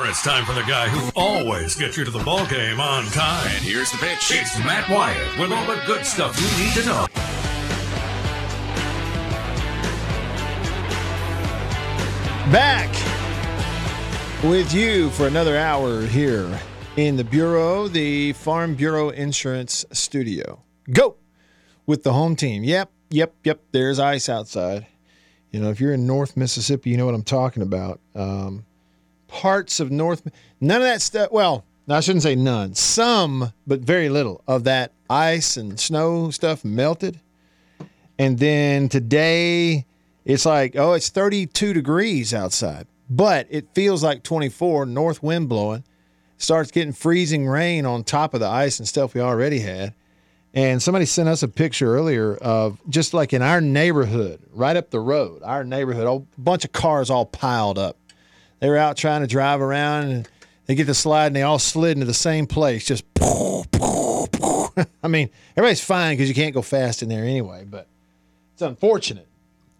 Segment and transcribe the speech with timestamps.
[0.00, 3.46] It's time for the guy who always gets you to the ball game on time.
[3.48, 4.30] And here's the pitch.
[4.30, 7.06] It's Matt Wyatt with all the good stuff you need to know.
[12.52, 12.88] Back
[14.44, 16.58] with you for another hour here
[16.96, 20.62] in the Bureau, the Farm Bureau Insurance Studio.
[20.92, 21.16] Go
[21.86, 22.62] with the home team.
[22.62, 23.60] Yep, yep, yep.
[23.72, 24.86] There's ice outside.
[25.50, 28.00] You know, if you're in North Mississippi, you know what I'm talking about.
[28.14, 28.64] Um,
[29.28, 30.28] parts of North,
[30.60, 31.30] none of that stuff.
[31.30, 32.74] Well, I shouldn't say none.
[32.74, 37.20] Some, but very little of that ice and snow stuff melted.
[38.18, 39.86] And then today,
[40.24, 44.86] it's like, oh, it's 32 degrees outside, but it feels like 24.
[44.86, 45.84] North wind blowing.
[46.40, 49.92] Starts getting freezing rain on top of the ice and stuff we already had.
[50.54, 54.90] And somebody sent us a picture earlier of just like in our neighborhood, right up
[54.90, 57.97] the road, our neighborhood, a bunch of cars all piled up.
[58.60, 60.28] They were out trying to drive around and
[60.66, 62.84] they get the slide and they all slid into the same place.
[62.84, 67.86] Just, I mean, everybody's fine because you can't go fast in there anyway, but
[68.52, 69.26] it's unfortunate.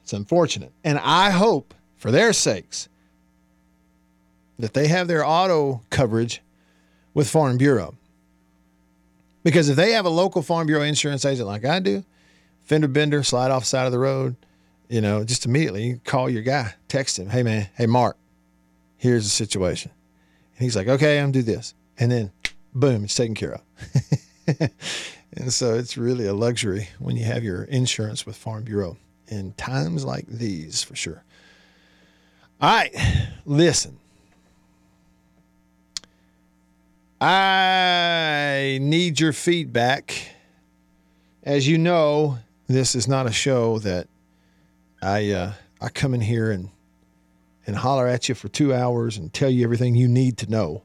[0.03, 0.73] It's unfortunate.
[0.85, 2.89] And I hope for their sakes
[4.59, 6.41] that they have their auto coverage
[7.15, 7.95] with Farm Bureau.
[9.45, 12.05] Because if they have a local Farm Bureau insurance agent like I do,
[12.65, 14.37] fender bender, slide off side of the road,
[14.89, 18.17] you know, just immediately call your guy, text him, hey man, hey Mark,
[18.99, 19.91] here's the situation.
[20.57, 21.75] And he's like, okay, I'm do this.
[21.99, 22.33] And then
[22.75, 23.63] boom, it's taken care of.
[25.37, 28.97] and so it's really a luxury when you have your insurance with Farm Bureau
[29.29, 31.23] in times like these for sure.
[32.61, 32.95] All right,
[33.47, 33.99] listen.
[37.21, 40.35] I need your feedback.
[41.43, 44.09] As you know, this is not a show that
[45.03, 46.71] I uh, I come in here and
[47.69, 50.83] and holler at you for two hours and tell you everything you need to know.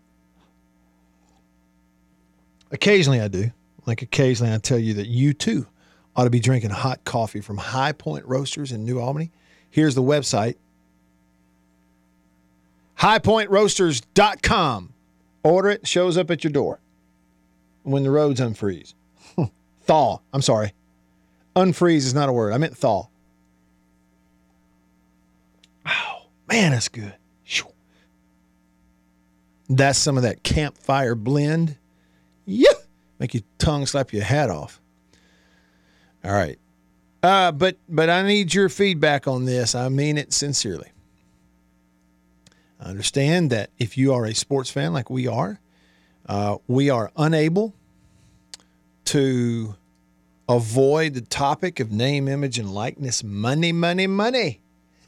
[2.72, 3.52] Occasionally I do.
[3.86, 5.66] Like occasionally I tell you that you too
[6.14, 9.32] ought to be drinking hot coffee from High Point Roasters in New Albany.
[9.70, 10.56] Here's the website
[13.00, 14.94] highpointroasters.com.
[15.42, 16.80] Order it, shows up at your door
[17.84, 18.94] when the roads unfreeze.
[19.84, 20.20] thaw.
[20.34, 20.74] I'm sorry.
[21.56, 22.52] Unfreeze is not a word.
[22.52, 23.08] I meant thaw.
[25.86, 27.14] Oh, man, that's good.
[29.70, 31.78] That's some of that campfire blend.
[32.46, 32.74] Yeah.
[33.20, 34.80] Make your tongue slap your hat off.
[36.24, 36.60] All right.
[37.22, 39.76] Uh, but but I need your feedback on this.
[39.76, 40.90] I mean it sincerely.
[42.80, 45.60] I understand that if you are a sports fan like we are,
[46.28, 47.74] uh, we are unable
[49.06, 49.76] to
[50.50, 54.63] avoid the topic of name, image, and likeness money, money, money.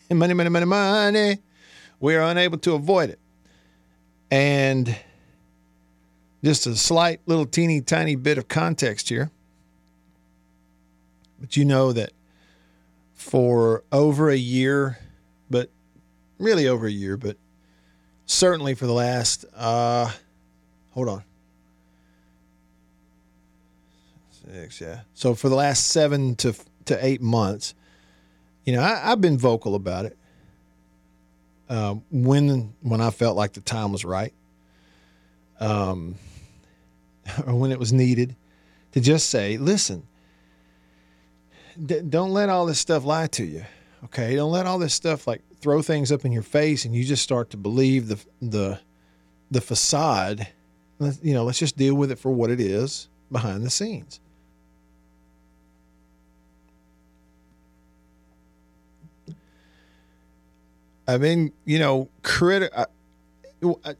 [0.09, 1.37] Money, money, money, money.
[1.99, 3.19] We are unable to avoid it.
[4.29, 4.95] And
[6.43, 9.31] just a slight little teeny tiny bit of context here.
[11.39, 12.11] But you know that
[13.13, 14.99] for over a year,
[15.49, 15.69] but
[16.37, 17.37] really over a year, but
[18.25, 20.09] certainly for the last uh
[20.91, 21.23] hold on
[24.51, 26.53] six yeah so for the last seven to
[26.85, 27.75] to eight months
[28.65, 30.17] you know I, have been vocal about it
[31.69, 34.33] um, when when i felt like the time was right
[35.59, 36.15] um
[37.47, 38.35] or when it was needed
[38.91, 40.07] to just say listen
[41.83, 43.65] d- don't let all this stuff lie to you
[44.05, 44.35] okay?
[44.35, 47.23] Don't let all this stuff like throw things up in your face and you just
[47.23, 48.79] start to believe the the
[49.51, 50.47] the facade.
[51.21, 54.21] You know let's just deal with it for what it is behind the scenes
[61.07, 62.85] i mean you know credit I,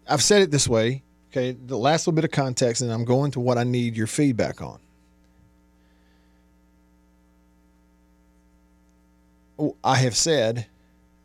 [0.07, 1.51] i've said it this way okay?
[1.51, 4.61] The last little bit of context and i'm going to what i need your feedback
[4.61, 4.79] on.
[9.83, 10.67] I have said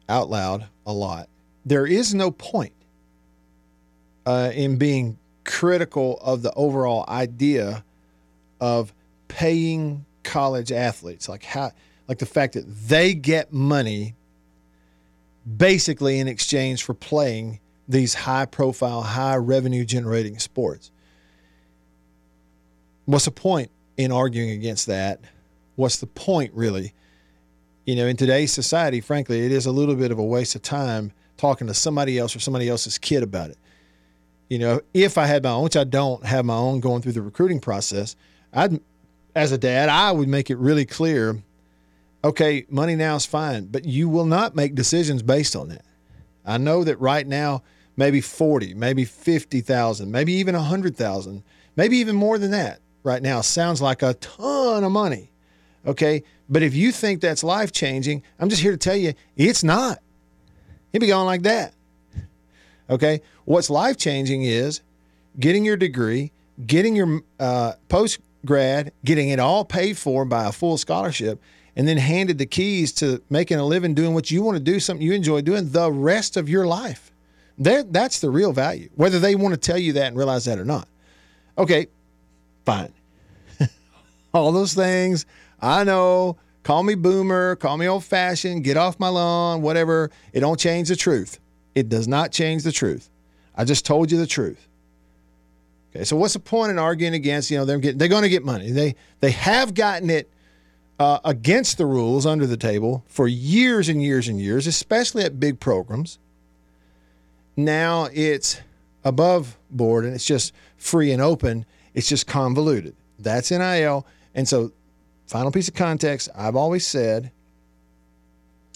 [0.09, 1.29] out loud a lot.
[1.65, 2.73] There is no point
[4.27, 7.85] uh, in being critical of the overall idea
[8.61, 8.93] of
[9.29, 11.73] paying college athletes, like how,
[12.09, 14.15] like the fact that they get money
[15.57, 20.91] basically in exchange for playing these high profile, high revenue generating sports.
[23.07, 25.21] What's the point in arguing against that?
[25.77, 26.95] What's the point really
[27.91, 30.63] you know, in today's society, frankly, it is a little bit of a waste of
[30.63, 33.59] time talking to somebody else or somebody else's kid about it.
[34.49, 37.13] You know, if I had my own, which I don't have my own going through
[37.13, 38.15] the recruiting process,
[38.53, 38.81] I'd,
[39.35, 41.43] as a dad, I would make it really clear
[42.25, 45.85] okay, money now is fine, but you will not make decisions based on that.
[46.45, 47.63] I know that right now,
[47.97, 51.43] maybe 40, maybe 50,000, maybe even 100,000,
[51.77, 55.31] maybe even more than that right now sounds like a ton of money.
[55.87, 56.23] Okay.
[56.49, 60.01] But if you think that's life changing, I'm just here to tell you it's not.
[60.93, 61.75] It'd be going like that.
[62.89, 63.23] Okay.
[63.45, 64.81] What's life changing is
[65.39, 66.33] getting your degree,
[66.67, 71.41] getting your uh, post grad, getting it all paid for by a full scholarship,
[71.81, 74.79] and then handed the keys to making a living doing what you want to do,
[74.79, 77.11] something you enjoy doing the rest of your life.
[77.57, 80.59] There, that's the real value, whether they want to tell you that and realize that
[80.59, 80.87] or not.
[81.57, 81.87] Okay,
[82.67, 82.93] fine.
[84.35, 85.25] all those things,
[85.59, 86.37] I know.
[86.65, 90.11] Call me boomer, call me old fashioned, get off my lawn, whatever.
[90.35, 91.41] It don't change the truth.
[91.75, 93.09] It does not change the truth.
[93.57, 94.69] I just told you the truth.
[95.97, 97.51] Okay, so what's the point in arguing against?
[97.51, 98.71] You know, they're getting, they're going to get money.
[98.71, 100.29] They they have gotten it
[101.01, 105.41] uh, against the rules under the table for years and years and years, especially at
[105.41, 106.19] big programs.
[107.57, 108.61] Now it's
[109.03, 111.65] above board and it's just free and open.
[111.95, 112.95] It's just convoluted.
[113.19, 114.73] That's NIL, and so
[115.27, 116.29] final piece of context.
[116.37, 117.33] I've always said,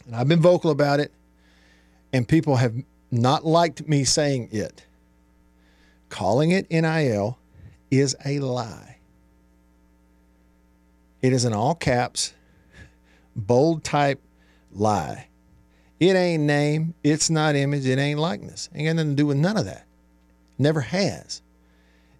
[0.06, 1.12] and I've been vocal about it,
[2.12, 2.74] and people have
[3.10, 4.84] not liked me saying it
[6.08, 7.38] calling it NIL
[7.90, 8.93] is a lie.
[11.24, 12.34] It is an all caps,
[13.34, 14.20] bold type
[14.70, 15.28] lie.
[15.98, 18.68] It ain't name, it's not image, it ain't likeness.
[18.74, 19.86] Ain't got nothing to do with none of that.
[20.58, 21.40] Never has.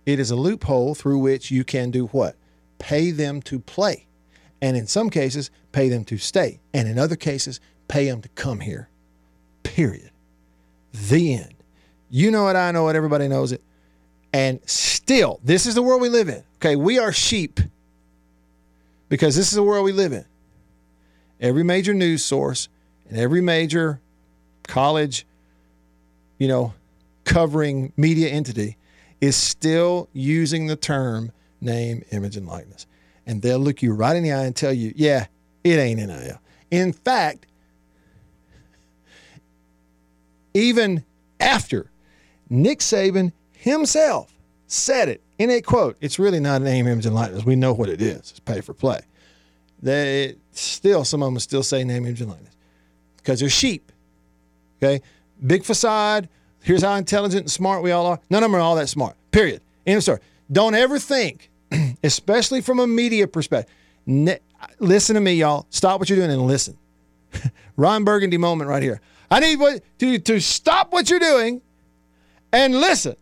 [0.06, 2.36] It is a loophole through which you can do what?
[2.78, 4.06] Pay them to play.
[4.62, 6.62] And in some cases, pay them to stay.
[6.72, 8.88] And in other cases, pay them to come here.
[9.64, 10.12] Period.
[11.10, 11.56] The end.
[12.08, 13.62] You know it, I know it, everybody knows it.
[14.32, 16.42] And still, this is the world we live in.
[16.56, 17.60] Okay, we are sheep
[19.08, 20.24] because this is the world we live in.
[21.40, 22.68] Every major news source
[23.08, 24.00] and every major
[24.66, 25.26] college,
[26.38, 26.74] you know,
[27.24, 28.76] covering media entity
[29.20, 32.86] is still using the term name, image, and likeness.
[33.26, 35.26] And they'll look you right in the eye and tell you, yeah,
[35.64, 36.38] it ain't NIL.
[36.70, 37.46] In fact,
[40.52, 41.04] even
[41.40, 41.90] after
[42.50, 44.32] Nick Saban himself
[44.66, 45.96] said it in a quote.
[46.00, 47.44] It's really not an name, image, and likeness.
[47.44, 48.16] We know what it is.
[48.16, 49.00] It's pay for play.
[49.82, 52.54] They still, some of them still say name, image, and likeness
[53.16, 53.92] because they're sheep.
[54.82, 55.02] Okay,
[55.44, 56.28] big facade.
[56.62, 58.20] Here's how intelligent and smart we all are.
[58.30, 59.16] None of them are all that smart.
[59.30, 59.60] Period.
[59.86, 60.20] End of story.
[60.50, 61.50] Don't ever think,
[62.04, 63.74] especially from a media perspective.
[64.06, 64.38] Ne-
[64.78, 65.66] listen to me, y'all.
[65.70, 66.78] Stop what you're doing and listen.
[67.76, 69.00] Ron Burgundy moment right here.
[69.30, 71.60] I need what, to, to stop what you're doing
[72.52, 73.16] and listen.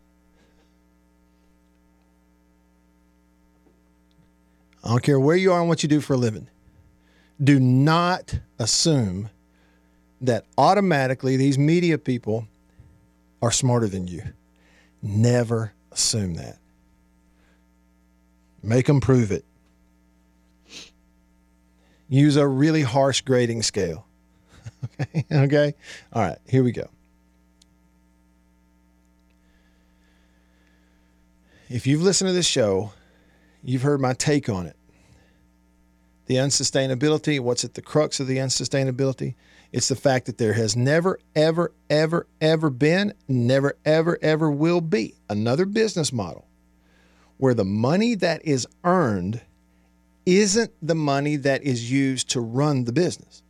[4.85, 6.49] I don't care where you are and what you do for a living.
[7.43, 9.31] Do not assume
[10.21, 12.47] that automatically these media people
[13.41, 14.23] are smarter than you.
[15.03, 16.59] Never assume that.
[18.63, 19.45] Make them prove it.
[22.09, 24.07] Use a really harsh grading scale.
[25.01, 25.25] okay.
[25.33, 25.75] Okay.
[26.13, 26.39] All right.
[26.49, 26.89] Here we go.
[31.69, 32.93] If you've listened to this show,
[33.63, 34.77] You've heard my take on it.
[36.27, 39.35] The unsustainability, what's at the crux of the unsustainability?
[39.73, 44.81] It's the fact that there has never, ever, ever, ever been, never, ever, ever will
[44.81, 46.47] be another business model
[47.39, 49.41] where the money that is earned
[50.27, 53.43] isn't the money that is used to run the business.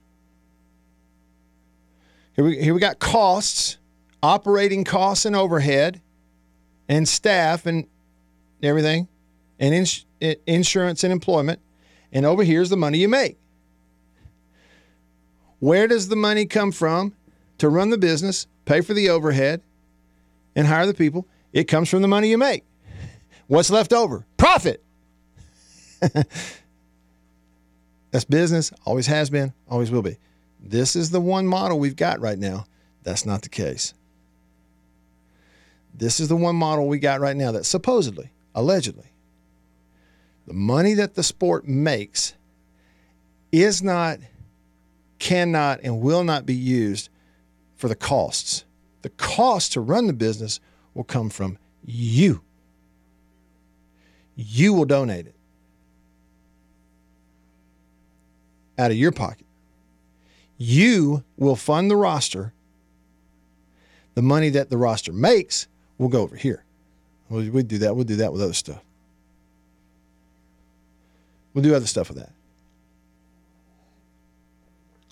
[2.35, 3.76] Here we, here we got costs,
[4.23, 6.00] operating costs and overhead,
[6.88, 7.87] and staff and
[8.62, 9.09] everything
[9.62, 10.04] and ins-
[10.47, 11.61] insurance and employment.
[12.12, 13.38] And over here's the money you make.
[15.61, 17.14] Where does the money come from
[17.59, 19.62] to run the business, pay for the overhead,
[20.57, 21.28] and hire the people?
[21.52, 22.64] It comes from the money you make.
[23.47, 24.26] What's left over?
[24.37, 24.83] Profit.
[28.11, 30.19] That's business, always has been, always will be.
[30.61, 32.66] This is the one model we've got right now.
[33.04, 33.95] That's not the case.
[35.95, 39.12] This is the one model we got right now that supposedly, allegedly,
[40.47, 42.35] the money that the sport makes
[43.51, 44.19] is not,
[45.19, 47.11] cannot, and will not be used
[47.77, 48.65] for the costs.
[49.03, 50.61] The cost to run the business
[50.95, 52.43] will come from you.
[54.35, 55.35] You will donate it
[58.79, 59.47] out of your pocket.
[60.57, 62.53] You will fund the roster.
[64.15, 65.67] The money that the roster makes
[65.99, 66.65] will go over here.
[67.29, 67.97] We do that.
[67.97, 68.83] We'll do that with other stuff.
[71.54, 72.32] We'll do other stuff with that.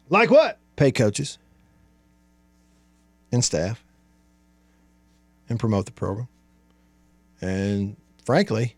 [0.09, 0.59] Like what?
[0.77, 1.39] Pay coaches
[3.33, 3.85] and staff,
[5.49, 6.29] and promote the program.
[7.41, 8.77] And frankly,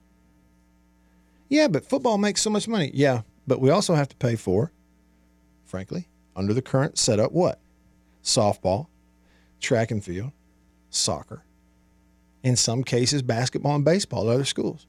[1.49, 2.90] yeah, but football makes so much money.
[2.92, 4.73] Yeah, but we also have to pay for,
[5.64, 7.59] frankly, under the current setup, what?
[8.23, 8.88] Softball,
[9.61, 10.33] track and field,
[10.90, 11.45] soccer,
[12.42, 14.87] in some cases, basketball and baseball at other schools.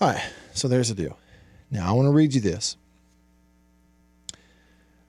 [0.00, 1.18] All right, so there's the deal.
[1.74, 2.78] Now I want to read you this.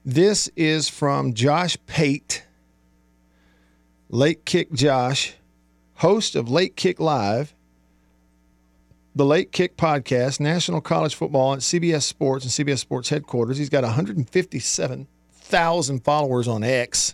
[0.04, 2.44] This is from Josh Pate,
[4.10, 5.36] Late Kick Josh,
[5.98, 7.54] host of Late Kick Live,
[9.14, 13.60] the Late Kick podcast, National College Football at CBS Sports and CBS Sports headquarters.
[13.60, 17.14] He's got 157,000 followers on X,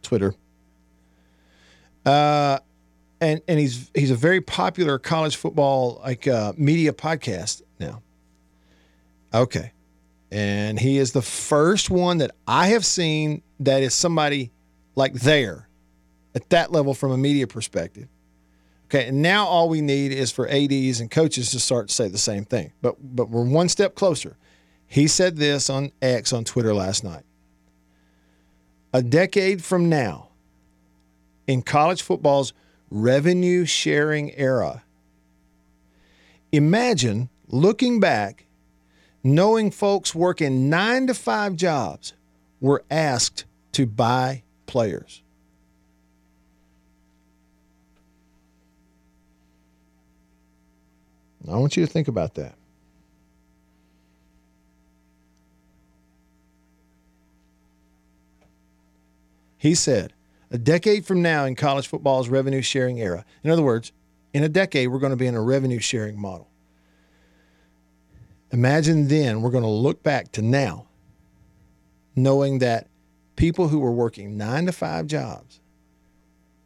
[0.00, 0.34] Twitter.
[2.06, 2.58] Uh,
[3.20, 7.60] and and he's he's a very popular college football like uh, media podcast.
[9.32, 9.72] Okay,
[10.30, 14.52] and he is the first one that I have seen that is somebody
[14.94, 15.68] like there
[16.34, 18.08] at that level from a media perspective.
[18.86, 22.08] Okay, and now all we need is for ads and coaches to start to say
[22.08, 22.72] the same thing.
[22.80, 24.36] But but we're one step closer.
[24.86, 27.24] He said this on X on Twitter last night.
[28.94, 30.30] A decade from now,
[31.46, 32.54] in college football's
[32.90, 34.82] revenue sharing era,
[36.50, 38.46] imagine looking back
[39.22, 42.12] knowing folks working nine to five jobs
[42.60, 45.22] were asked to buy players.
[51.50, 52.54] I want you to think about that.
[59.56, 60.12] He said,
[60.50, 63.24] a decade from now in college football's revenue sharing era.
[63.42, 63.92] In other words,
[64.32, 66.47] in a decade, we're going to be in a revenue sharing model.
[68.50, 70.86] Imagine then we're going to look back to now,
[72.16, 72.88] knowing that
[73.36, 75.60] people who were working nine to five jobs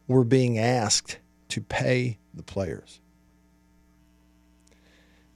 [0.07, 2.99] were being asked to pay the players.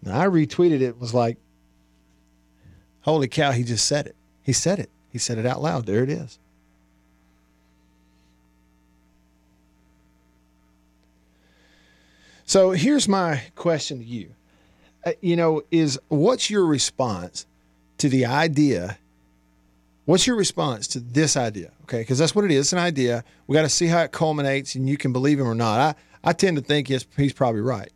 [0.02, 1.38] Now, I retweeted it, was like,
[3.02, 4.16] holy cow, he just said it.
[4.42, 4.90] He said it.
[5.12, 5.86] He said it out loud.
[5.86, 6.40] There it is.
[12.46, 14.34] So here's my question to you
[15.08, 17.46] Uh, you know, is what's your response
[17.98, 18.98] to the idea?
[20.04, 21.72] What's your response to this idea?
[21.84, 22.66] Okay, because that's what it is.
[22.66, 23.24] It's an idea.
[23.46, 25.80] We got to see how it culminates, and you can believe him or not.
[26.24, 27.90] I, I tend to think he's, he's probably right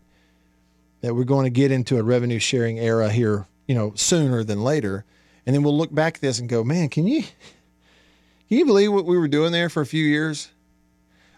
[1.02, 4.64] that we're going to get into a revenue sharing era here, you know, sooner than
[4.64, 5.04] later,
[5.46, 8.94] and then we'll look back at this and go, man, can you can you believe
[8.94, 10.50] what we were doing there for a few years?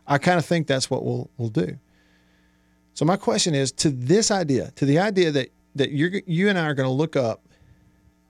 [0.06, 1.80] I kind of think that's what we'll we'll do.
[2.94, 6.58] So my question is to this idea, to the idea that that you you and
[6.58, 7.42] I are going to look up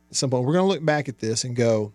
[0.10, 0.46] at some point.
[0.46, 1.92] We're going to look back at this and go,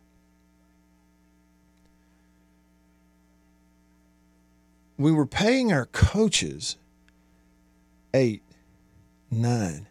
[4.97, 6.77] we were paying our coaches
[8.13, 8.43] eight,
[9.31, 9.87] nine,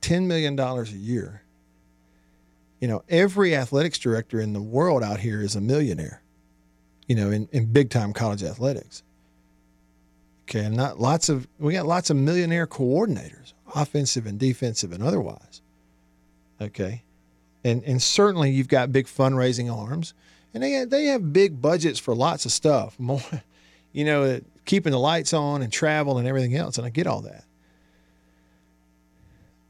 [0.00, 1.42] ten million dollars a year.
[2.80, 6.22] You know, every athletics director in the world out here is a millionaire.
[7.06, 9.02] You know, in, in big time college athletics.
[10.48, 15.02] Okay, and not lots of we got lots of millionaire coordinators, offensive and defensive and
[15.02, 15.62] otherwise.
[16.60, 17.02] Okay,
[17.64, 20.14] and and certainly you've got big fundraising arms,
[20.52, 22.98] and they they have big budgets for lots of stuff.
[23.00, 23.22] More,
[23.92, 27.06] you know, uh, keeping the lights on and travel and everything else, and I get
[27.06, 27.44] all that.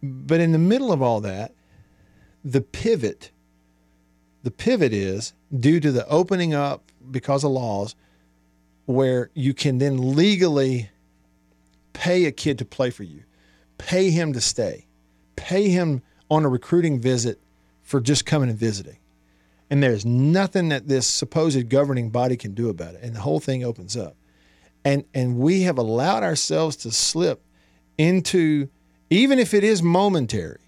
[0.02, 1.52] But in the middle of all that,
[2.44, 3.30] the pivot,
[4.42, 7.94] the pivot is due to the opening up because of laws
[8.86, 10.90] where you can then legally
[11.92, 13.22] pay a kid to play for you,
[13.80, 14.86] pay him to stay,
[15.36, 17.40] pay him on a recruiting visit
[17.82, 18.98] for just coming and visiting.
[19.70, 23.02] And there's nothing that this supposed governing body can do about it.
[23.02, 24.16] And the whole thing opens up.
[24.84, 27.42] And and we have allowed ourselves to slip
[27.98, 28.68] into
[29.08, 30.60] even if it is momentary,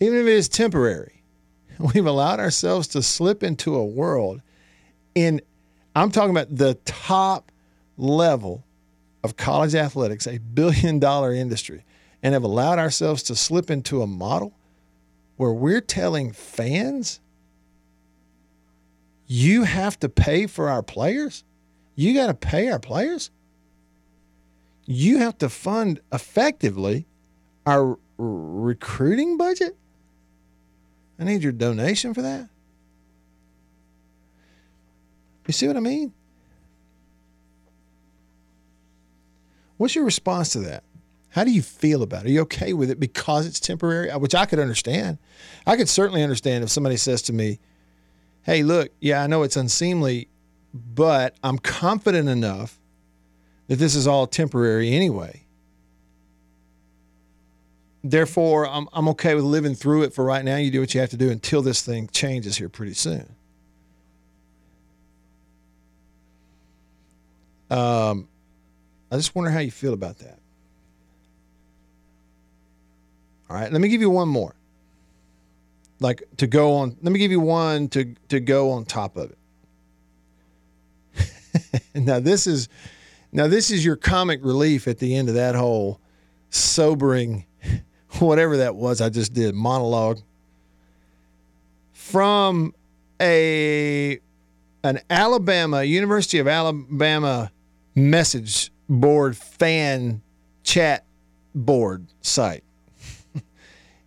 [0.00, 1.22] even if it is temporary,
[1.78, 4.40] we've allowed ourselves to slip into a world
[5.14, 5.40] in
[5.94, 7.50] I'm talking about the top
[7.96, 8.64] level
[9.22, 11.84] of college athletics, a billion dollar industry,
[12.22, 14.52] and have allowed ourselves to slip into a model
[15.36, 17.20] where we're telling fans,
[19.26, 21.44] you have to pay for our players?
[21.94, 23.30] You got to pay our players?
[24.86, 27.06] You have to fund effectively
[27.64, 29.76] our recruiting budget?
[31.18, 32.48] I need your donation for that.
[35.46, 36.12] You see what I mean?
[39.80, 40.84] What's your response to that?
[41.30, 42.28] How do you feel about it?
[42.28, 44.10] Are you okay with it because it's temporary?
[44.10, 45.16] Which I could understand.
[45.66, 47.60] I could certainly understand if somebody says to me,
[48.42, 50.28] Hey, look, yeah, I know it's unseemly,
[50.74, 52.78] but I'm confident enough
[53.68, 55.46] that this is all temporary anyway.
[58.04, 60.56] Therefore, I'm, I'm okay with living through it for right now.
[60.56, 63.34] You do what you have to do until this thing changes here pretty soon.
[67.70, 68.28] Um,
[69.10, 70.38] I just wonder how you feel about that.
[73.48, 74.54] All right, let me give you one more.
[75.98, 79.32] Like to go on, let me give you one to to go on top of
[79.32, 79.38] it.
[81.94, 82.68] now this is
[83.32, 86.00] now this is your comic relief at the end of that whole
[86.50, 87.44] sobering
[88.18, 90.20] whatever that was I just did monologue
[91.92, 92.74] from
[93.20, 94.18] a
[94.82, 97.52] an Alabama University of Alabama
[97.94, 100.20] message board fan
[100.62, 101.06] chat
[101.54, 102.64] board site.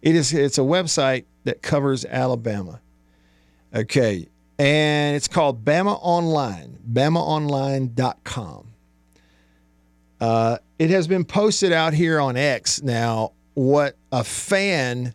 [0.01, 2.79] it is it's a website that covers Alabama.
[3.73, 4.27] Okay.
[4.59, 8.67] And it's called Bama Online, BamaOnline.com.
[10.21, 15.13] Uh, it has been posted out here on X now what a fan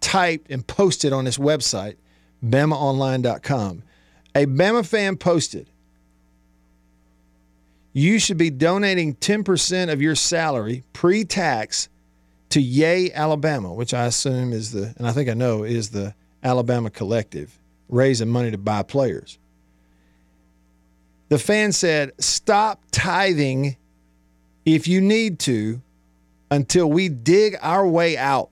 [0.00, 1.96] typed and posted on this website,
[2.44, 3.82] BamaOnline.com.
[4.34, 5.68] A Bama fan posted,
[7.92, 11.88] you should be donating 10% of your salary pre tax
[12.50, 16.14] to Yay Alabama, which I assume is the, and I think I know is the
[16.42, 19.38] Alabama Collective, raising money to buy players.
[21.28, 23.76] The fan said, Stop tithing
[24.64, 25.82] if you need to
[26.50, 28.50] until we dig our way out.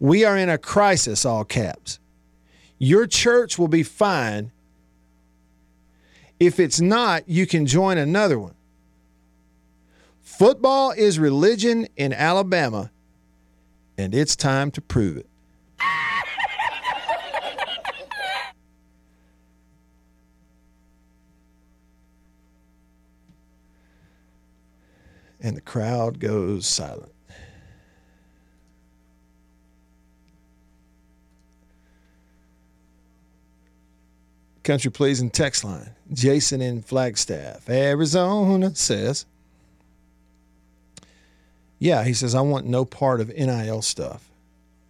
[0.00, 2.00] We are in a crisis, all caps.
[2.78, 4.50] Your church will be fine.
[6.42, 8.56] If it's not, you can join another one.
[10.22, 12.90] Football is religion in Alabama,
[13.96, 15.28] and it's time to prove it.
[25.40, 27.12] and the crowd goes silent.
[34.62, 35.90] Country pleasing text line.
[36.12, 39.26] Jason in Flagstaff, Arizona says,
[41.78, 44.30] Yeah, he says, I want no part of NIL stuff.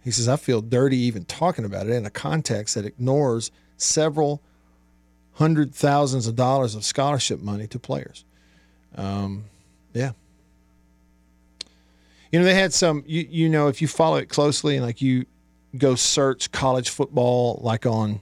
[0.03, 4.41] He says, I feel dirty even talking about it in a context that ignores several
[5.33, 8.25] hundred thousands of dollars of scholarship money to players.
[8.95, 9.45] Um,
[9.93, 10.11] yeah.
[12.31, 15.01] You know, they had some, you, you know, if you follow it closely and like
[15.01, 15.25] you
[15.77, 18.21] go search college football, like on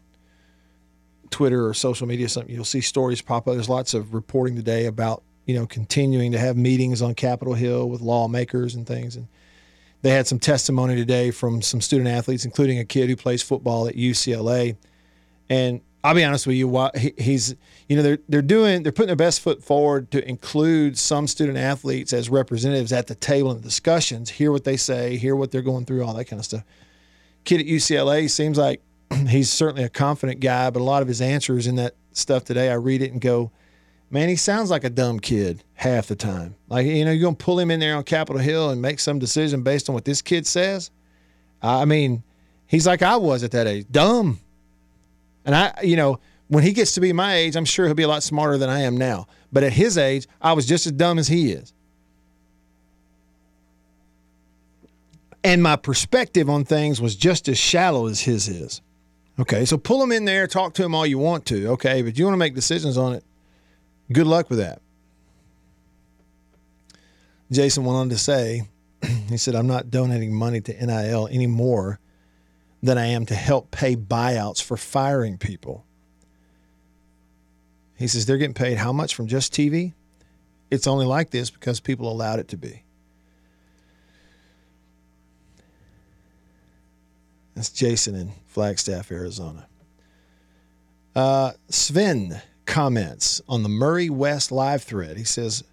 [1.32, 3.56] Twitter or social media, something, you'll see stories pop up.
[3.56, 7.90] There's lots of reporting today about, you know, continuing to have meetings on Capitol Hill
[7.90, 9.16] with lawmakers and things.
[9.16, 9.28] And
[10.02, 13.88] they had some testimony today from some student athletes, including a kid who plays football
[13.88, 14.76] at UCLA.
[15.50, 17.56] And I'll be honest with you, he's
[17.88, 21.58] you know they're they're doing they're putting their best foot forward to include some student
[21.58, 25.52] athletes as representatives at the table in the discussions, hear what they say, hear what
[25.52, 26.64] they're going through, all that kind of stuff.
[27.44, 28.82] Kid at UCLA seems like
[29.28, 32.70] he's certainly a confident guy, but a lot of his answers in that stuff today,
[32.70, 33.52] I read it and go,
[34.10, 36.56] man, he sounds like a dumb kid half the time.
[36.70, 39.20] Like you know, you're gonna pull him in there on Capitol Hill and make some
[39.20, 40.92] decision based on what this kid says.
[41.62, 42.24] I mean,
[42.68, 44.40] he's like I was at that age, dumb
[45.46, 48.04] and I, you know, when he gets to be my age, I'm sure he'll be
[48.04, 49.28] a lot smarter than I am now.
[49.52, 51.74] But at his age, I was just as dumb as he is.
[55.44, 58.82] And my perspective on things was just as shallow as his is.
[59.42, 61.70] Okay, so pull them in there, talk to them all you want to.
[61.70, 63.24] Okay, but you want to make decisions on it.
[64.12, 64.84] Good luck with that.
[67.52, 68.68] Jason went on to say,
[69.30, 72.00] he said, I'm not donating money to NIL anymore
[72.84, 75.86] than I am to help pay buyouts for firing people.
[77.98, 79.94] He says they're getting paid how much from just TV?
[80.70, 82.84] It's only like this because people allowed it to be.
[87.56, 89.68] That's Jason in Flagstaff, Arizona.
[91.16, 95.18] Uh, Sven comments on the Murray West live thread.
[95.18, 95.64] He says,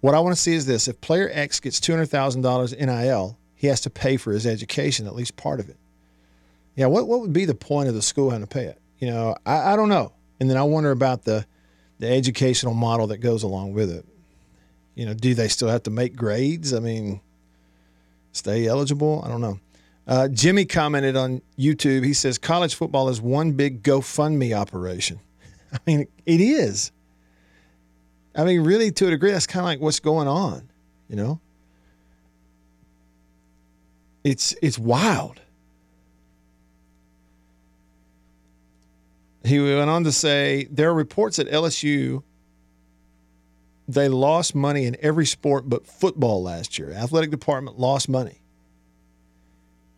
[0.00, 3.80] What I want to see is this if player X gets $200,000 NIL, he has
[3.82, 5.76] to pay for his education, at least part of it.
[6.76, 8.80] Yeah, what what would be the point of the school having to pay it?
[8.98, 10.12] You know, I, I don't know.
[10.40, 11.46] And then I wonder about the
[12.00, 14.04] the educational model that goes along with it.
[14.94, 16.74] You know, do they still have to make grades?
[16.74, 17.20] I mean,
[18.32, 19.22] stay eligible?
[19.24, 19.60] I don't know.
[20.06, 22.04] Uh, Jimmy commented on YouTube.
[22.04, 25.20] He says college football is one big GoFundMe operation.
[25.72, 26.92] I mean, it is.
[28.36, 30.68] I mean, really, to a degree, that's kind of like what's going on.
[31.08, 31.40] You know,
[34.24, 35.40] it's it's wild.
[39.44, 42.22] He went on to say there are reports that LSU
[43.86, 46.90] they lost money in every sport but football last year.
[46.92, 48.40] Athletic department lost money.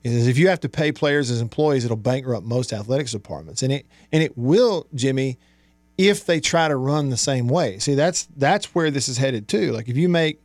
[0.06, 3.62] He says if you have to pay players as employees, it'll bankrupt most athletics departments,
[3.62, 5.36] and it and it will, Jimmy,
[5.98, 7.80] if they try to run the same way.
[7.80, 9.72] See, that's that's where this is headed too.
[9.72, 10.40] Like if you make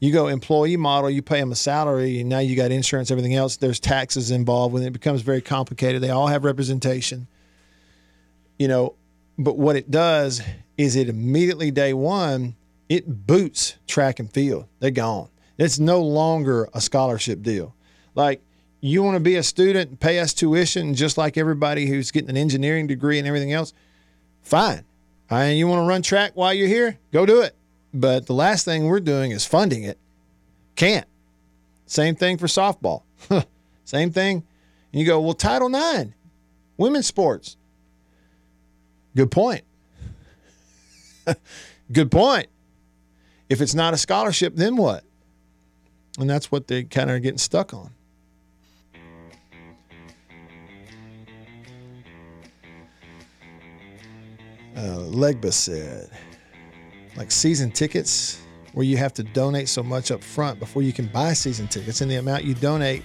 [0.00, 3.34] you go employee model, you pay them a salary, and now you got insurance, everything
[3.34, 3.58] else.
[3.58, 6.02] There's taxes involved when it becomes very complicated.
[6.02, 7.28] They all have representation,
[8.58, 8.94] you know.
[9.38, 10.40] But what it does
[10.78, 12.56] is it immediately day one
[12.88, 14.66] it boots track and field.
[14.80, 15.28] They're gone.
[15.58, 17.74] It's no longer a scholarship deal.
[18.14, 18.42] Like
[18.84, 22.28] you want to be a student, and pay us tuition, just like everybody who's getting
[22.28, 23.72] an engineering degree and everything else.
[24.42, 24.84] Fine.
[25.30, 26.98] And you want to run track while you're here?
[27.12, 27.54] Go do it.
[27.94, 29.98] But the last thing we're doing is funding it.
[30.74, 31.06] Can't.
[31.86, 33.04] Same thing for softball.
[33.84, 34.42] Same thing.
[34.92, 36.10] And you go, well, Title IX,
[36.76, 37.56] women's sports.
[39.14, 39.62] Good point.
[41.92, 42.48] Good point.
[43.48, 45.04] If it's not a scholarship, then what?
[46.18, 47.92] And that's what they kind of are getting stuck on.
[54.76, 56.08] Uh, Legba said,
[57.16, 61.06] like season tickets, where you have to donate so much up front before you can
[61.06, 63.04] buy season tickets, and the amount you donate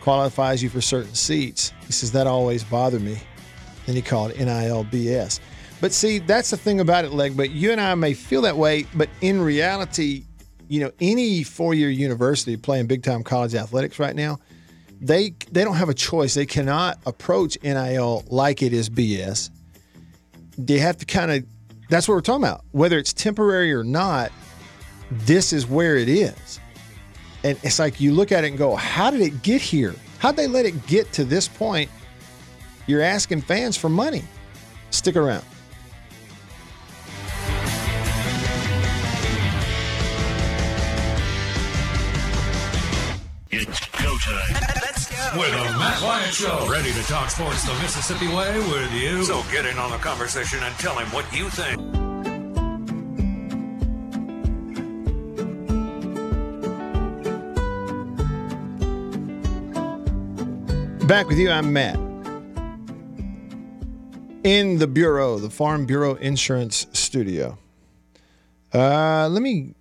[0.00, 1.72] qualifies you for certain seats.
[1.86, 3.18] He says that always bothered me.
[3.86, 5.40] Then he called NIL BS.
[5.80, 7.36] But see, that's the thing about it, Leg.
[7.36, 10.24] But you and I may feel that way, but in reality,
[10.68, 14.38] you know, any four-year university playing big-time college athletics right now,
[15.00, 16.34] they they don't have a choice.
[16.34, 19.50] They cannot approach NIL like it is BS
[20.58, 21.44] they have to kind of
[21.88, 22.64] that's what we're talking about.
[22.72, 24.32] Whether it's temporary or not,
[25.10, 26.60] this is where it is.
[27.44, 29.94] And it's like you look at it and go, how did it get here?
[30.18, 31.90] How'd they let it get to this point?
[32.86, 34.24] You're asking fans for money.
[34.90, 35.44] Stick around.
[43.50, 44.75] It's go time.
[45.26, 45.40] Let's go.
[45.40, 46.70] With a Matt Wyatt Show.
[46.70, 49.24] Ready to talk sports the Mississippi way with you.
[49.24, 51.80] So get in on the conversation and tell him what you think.
[61.08, 61.96] Back with you, I'm Matt.
[64.44, 67.58] In the Bureau, the Farm Bureau Insurance Studio.
[68.72, 69.74] Uh, let me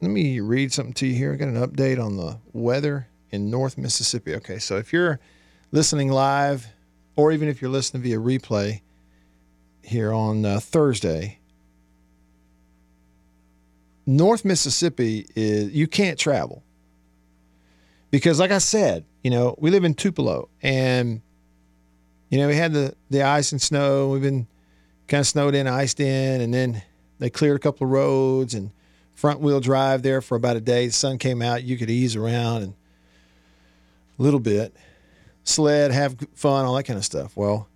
[0.00, 1.32] let me read something to you here.
[1.34, 4.34] I got an update on the weather in North Mississippi.
[4.36, 5.20] Okay, so if you're
[5.72, 6.66] listening live,
[7.16, 8.80] or even if you're listening via replay
[9.82, 11.38] here on uh, Thursday,
[14.06, 16.62] North Mississippi is you can't travel
[18.10, 21.20] because, like I said, you know we live in Tupelo, and
[22.30, 24.08] you know we had the the ice and snow.
[24.08, 24.46] We've been
[25.08, 26.82] kind of snowed in, iced in, and then
[27.18, 28.70] they cleared a couple of roads and
[29.14, 30.86] front wheel drive there for about a day.
[30.86, 32.74] The sun came out, you could ease around and
[34.18, 34.74] a little bit,
[35.44, 37.36] sled, have fun, all that kind of stuff.
[37.36, 37.68] Well,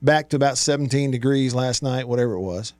[0.00, 2.74] back to about 17 degrees last night, whatever it was.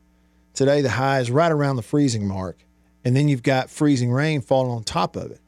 [0.55, 2.59] Today, the high is right around the freezing mark.
[3.05, 5.41] And then you've got freezing rain falling on top of it.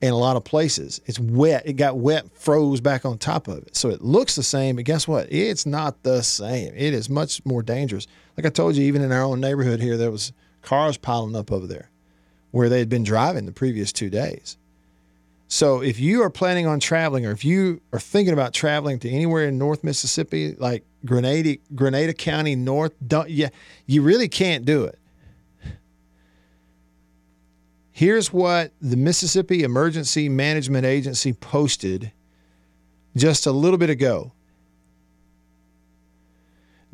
[0.00, 1.62] In a lot of places, it's wet.
[1.64, 3.76] It got wet, froze back on top of it.
[3.76, 5.32] So it looks the same, but guess what?
[5.32, 6.74] It's not the same.
[6.74, 8.08] It is much more dangerous.
[8.36, 11.52] Like I told you, even in our own neighborhood here, there was cars piling up
[11.52, 11.88] over there
[12.50, 14.58] where they had been driving the previous two days.
[15.52, 19.10] So if you are planning on traveling or if you are thinking about traveling to
[19.10, 22.94] anywhere in North Mississippi, like Grenada, Grenada County North,
[23.28, 23.50] yeah,
[23.84, 24.98] you really can't do it.
[27.90, 32.12] Here's what the Mississippi Emergency Management Agency posted
[33.14, 34.32] just a little bit ago.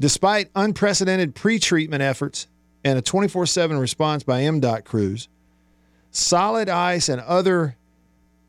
[0.01, 2.49] Despite unprecedented pre treatment efforts,
[2.83, 5.29] and a 24 7 response by MDOT crews,
[6.11, 7.77] solid ice and other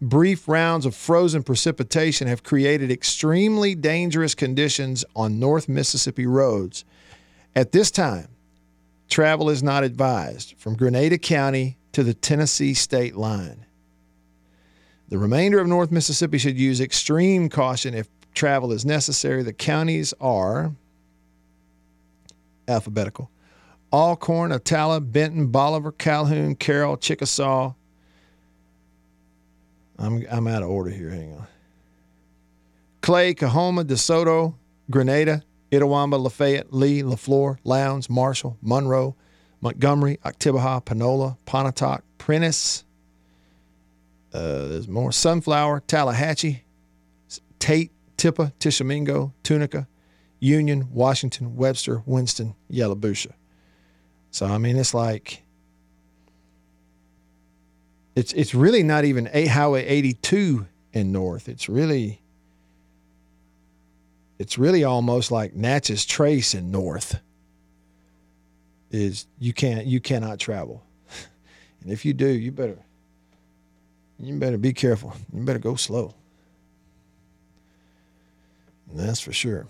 [0.01, 6.85] brief rounds of frozen precipitation have created extremely dangerous conditions on North Mississippi roads.
[7.55, 8.29] At this time,
[9.09, 13.65] travel is not advised from Grenada County to the Tennessee state line.
[15.09, 19.41] The remainder of North Mississippi should use extreme caution if travel is necessary.
[19.41, 20.73] The counties are
[22.67, 23.31] alphabetical
[23.91, 27.73] Alcorn, Attala, Benton, Bolivar, Calhoun, Carroll, Chickasaw.
[29.99, 31.09] I'm, I'm out of order here.
[31.09, 31.47] Hang on.
[33.01, 34.55] Clay, Coahoma, DeSoto,
[34.89, 39.15] Grenada, Itawamba, Lafayette, Lee, Leflore, Lowndes, Marshall, Monroe,
[39.61, 42.83] Montgomery, Oktibbeha, Panola, Pontotoc, Prentiss.
[44.33, 45.11] Uh, there's more.
[45.11, 46.63] Sunflower, Tallahatchie,
[47.59, 49.87] Tate, Tippah, Tishomingo, Tunica,
[50.39, 53.33] Union, Washington, Webster, Winston, Yalobusha.
[54.31, 55.43] So, I mean, it's like
[58.19, 61.47] It's it's really not even a Highway 82 in north.
[61.47, 62.19] It's really
[64.37, 67.17] it's really almost like Natchez Trace in north.
[68.91, 70.83] Is you can't you cannot travel,
[71.81, 72.77] and if you do, you better
[74.19, 75.15] you better be careful.
[75.33, 76.13] You better go slow.
[78.93, 79.65] That's for sure.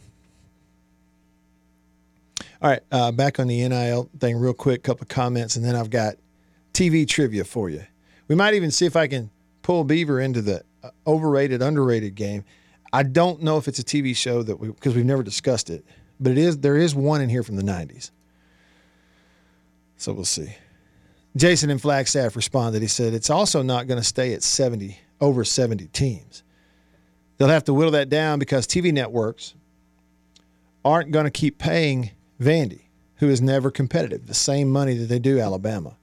[2.64, 5.76] All right, uh, back on the NIL thing, real quick, couple of comments, and then
[5.76, 6.16] I've got
[6.74, 7.84] TV trivia for you.
[8.30, 9.30] We might even see if I can
[9.62, 12.46] pull Beaver into the uh, overrated, underrated game.
[12.94, 15.84] I don't know if it's a TV show that we because we've never discussed it,
[16.20, 16.60] but it is.
[16.60, 18.12] There is one in here from the '90s,
[19.98, 20.56] so we'll see.
[21.36, 22.82] Jason and Flagstaff responded.
[22.82, 26.44] He said it's also not going to stay at 70 over 70 teams.
[27.38, 29.54] They'll have to whittle that down because TV networks
[30.84, 32.12] aren't going to keep paying
[32.42, 32.86] Vandy,
[33.18, 35.99] who is never competitive, the same money that they do Alabama.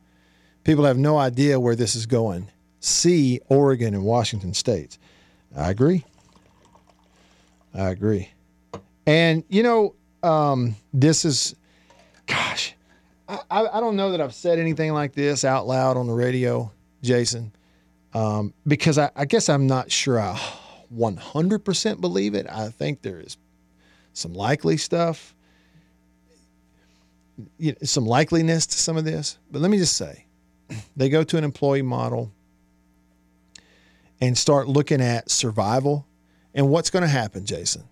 [0.66, 2.50] People have no idea where this is going.
[2.80, 4.98] See Oregon and Washington states.
[5.56, 6.04] I agree.
[7.72, 8.30] I agree.
[9.06, 11.54] And, you know, um, this is,
[12.26, 12.74] gosh,
[13.28, 16.72] I, I don't know that I've said anything like this out loud on the radio,
[17.00, 17.52] Jason,
[18.12, 20.36] um, because I, I guess I'm not sure I
[20.92, 22.44] 100% believe it.
[22.50, 23.36] I think there is
[24.14, 25.32] some likely stuff,
[27.84, 29.38] some likeliness to some of this.
[29.48, 30.25] But let me just say,
[30.96, 32.32] they go to an employee model
[34.20, 36.06] and start looking at survival
[36.54, 37.84] and what's going to happen, Jason.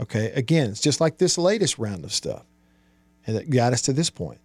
[0.00, 2.44] Okay, again, it's just like this latest round of stuff
[3.26, 4.40] that got us to this point.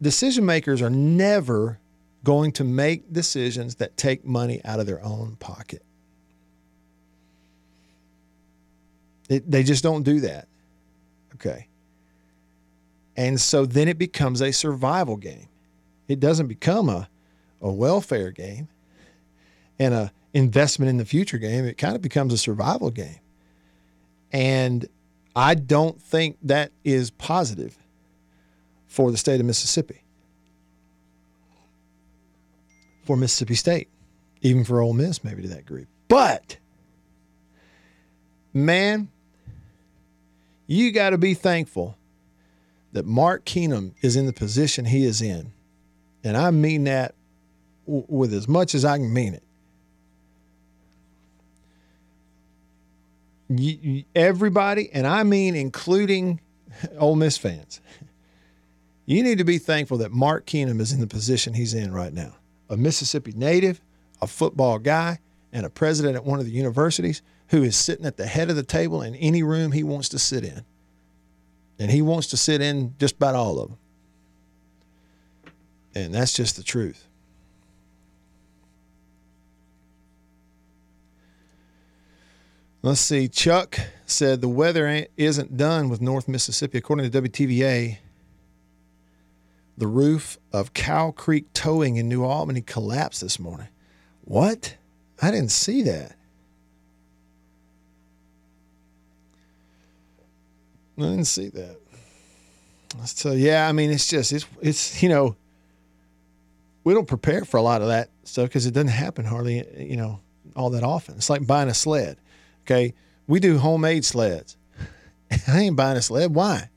[0.00, 1.80] Decision makers are never
[2.22, 5.82] going to make decisions that take money out of their own pocket.
[9.28, 10.48] It, they just don't do that.
[11.34, 11.66] Okay.
[13.16, 15.48] And so then it becomes a survival game.
[16.08, 17.08] It doesn't become a,
[17.60, 18.68] a welfare game
[19.78, 21.64] and a investment in the future game.
[21.64, 23.20] It kind of becomes a survival game.
[24.32, 24.88] And
[25.36, 27.78] I don't think that is positive
[28.86, 30.02] for the state of Mississippi,
[33.04, 33.88] for Mississippi State,
[34.40, 35.86] even for Ole Miss, maybe to that degree.
[36.08, 36.56] But,
[38.52, 39.08] man,
[40.66, 41.96] you got to be thankful
[42.92, 45.52] that Mark Keenum is in the position he is in.
[46.24, 47.14] And I mean that
[47.86, 49.42] w- with as much as I can mean it.
[54.14, 56.40] Everybody, and I mean including
[56.98, 57.80] Ole Miss fans,
[59.06, 62.12] you need to be thankful that Mark Keenum is in the position he's in right
[62.12, 62.34] now.
[62.68, 63.80] A Mississippi native,
[64.20, 65.18] a football guy,
[65.52, 68.56] and a president at one of the universities who is sitting at the head of
[68.56, 70.64] the table in any room he wants to sit in.
[71.78, 73.78] And he wants to sit in just about all of them.
[75.94, 77.06] And that's just the truth.
[82.82, 83.28] Let's see.
[83.28, 86.78] Chuck said the weather isn't done with North Mississippi.
[86.78, 87.98] According to WTVA,
[89.76, 93.68] the roof of Cow Creek Towing in New Albany collapsed this morning.
[94.22, 94.76] What?
[95.20, 96.16] I didn't see that.
[100.98, 101.78] I didn't see that.
[103.04, 105.36] So yeah, I mean, it's just it's it's you know,
[106.88, 109.94] we don't prepare for a lot of that stuff because it doesn't happen hardly you
[109.94, 110.20] know
[110.56, 111.16] all that often.
[111.16, 112.16] It's like buying a sled.
[112.62, 112.94] Okay,
[113.26, 114.56] we do homemade sleds.
[115.48, 116.34] I ain't buying a sled.
[116.34, 116.70] Why?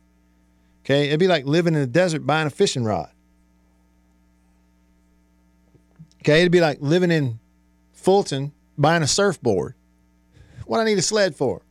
[0.83, 3.09] Okay, it'd be like living in the desert buying a fishing rod.
[6.21, 7.39] Okay, it'd be like living in
[7.93, 9.75] Fulton buying a surfboard.
[10.65, 11.61] What I need a sled for?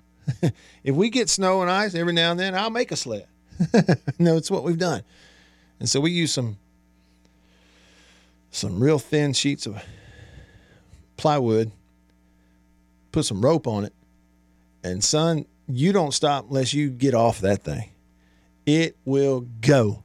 [0.83, 3.27] if we get snow and ice every now and then, I'll make a sled.
[4.19, 5.03] no, it's what we've done.
[5.79, 6.57] And so we use some
[8.51, 9.83] some real thin sheets of
[11.17, 11.71] plywood,
[13.13, 13.93] put some rope on it,
[14.83, 17.91] and son, you don't stop unless you get off that thing.
[18.67, 20.03] It will go.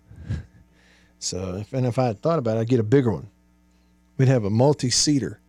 [1.20, 3.30] So, if, and if I had thought about it, I'd get a bigger one.
[4.18, 5.40] We'd have a multi-seater.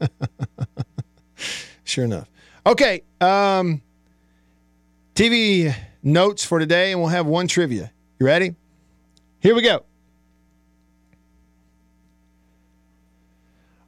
[1.84, 2.28] sure enough.
[2.66, 3.02] Okay.
[3.20, 3.80] Um,
[5.14, 7.90] TV notes for today, and we'll have one trivia.
[8.18, 8.54] You ready?
[9.40, 9.84] Here we go.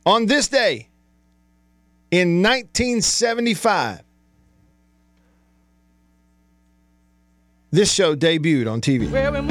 [0.05, 0.89] On this day
[2.11, 4.03] in 1975,
[7.71, 9.09] this show debuted on TV.
[9.11, 9.49] Well, on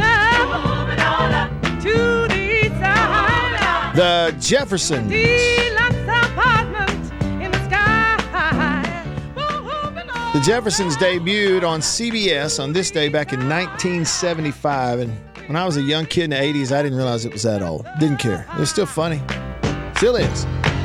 [0.00, 1.56] up, on the.
[3.96, 5.08] The Jeffersons.
[5.08, 7.58] Deluxe apartment in the.
[10.34, 14.98] The Jeffersons debuted on CBS on this day back in 1975.
[15.00, 17.44] And when I was a young kid in the 80s, I didn't realize it was
[17.44, 17.86] that old.
[17.98, 18.46] Didn't care.
[18.52, 19.22] It was still funny.
[19.96, 20.44] Still is.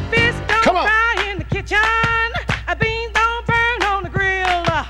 [0.09, 0.87] Fish don't Come on.
[0.87, 1.77] fry in the kitchen.
[1.77, 4.47] Uh, Beans don't burn on the grill.
[4.47, 4.85] Uh,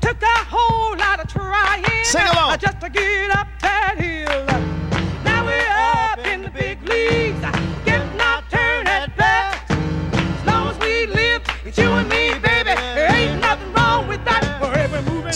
[0.00, 2.52] Took a whole lot of trying Sing along.
[2.52, 3.46] uh, just to get up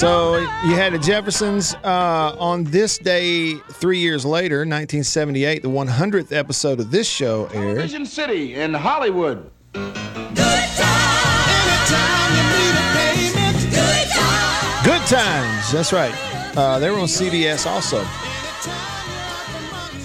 [0.05, 0.37] So
[0.67, 5.63] you had the Jeffersons uh, on this day three years later, 1978.
[5.63, 7.79] The 100th episode of this show aired.
[7.79, 9.51] Vision City in Hollywood.
[9.73, 10.45] Good Times.
[14.85, 15.73] Good times.
[15.73, 16.15] That's right.
[16.55, 18.05] Uh, they were on CBS also.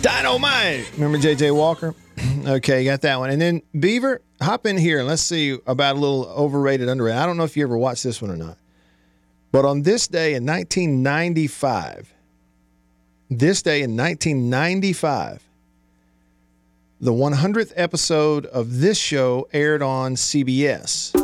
[0.02, 0.90] Dynamite.
[0.94, 1.52] Remember J.J.
[1.52, 1.94] Walker?
[2.48, 3.32] okay, got that one.
[3.32, 7.20] And then Beaver, hop in here and let's see about a little overrated, underrated.
[7.20, 8.58] I don't know if you ever watched this one or not.
[9.52, 12.14] But on this day in 1995,
[13.32, 15.44] this day in 1995,
[17.02, 21.16] the 100th episode of this show aired on CBS.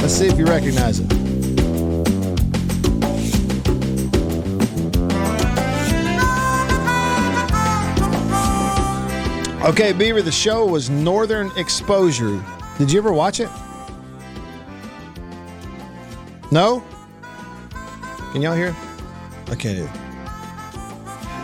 [0.00, 1.12] Let's see if you recognize it.
[9.64, 12.42] Okay, Beaver, the show was Northern Exposure.
[12.78, 13.48] Did you ever watch it?
[16.50, 16.82] No?
[18.32, 18.74] Can y'all hear?
[19.46, 19.92] I can't hear.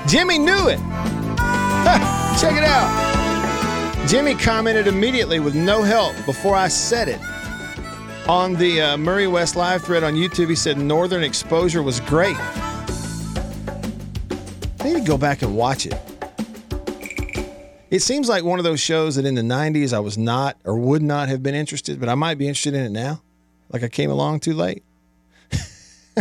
[0.08, 0.78] Jimmy knew it.
[2.40, 4.08] Check it out.
[4.08, 7.20] Jimmy commented immediately with no help before I said it.
[8.28, 12.36] On the uh, Murray West live thread on YouTube, he said Northern Exposure was great.
[14.80, 15.94] I need to go back and watch it.
[17.90, 20.76] It seems like one of those shows that in the 90s I was not or
[20.78, 23.20] would not have been interested, but I might be interested in it now.
[23.70, 24.84] Like I came along too late.